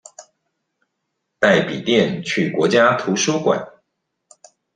[1.39, 3.71] 帶筆電去國家圖書館